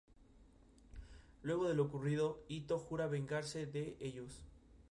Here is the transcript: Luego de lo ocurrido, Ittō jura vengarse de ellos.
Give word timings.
Luego 1.43 1.67
de 1.67 1.75
lo 1.75 1.83
ocurrido, 1.83 2.43
Ittō 2.49 2.79
jura 2.79 3.05
vengarse 3.05 3.67
de 3.67 3.97
ellos. 3.99 4.41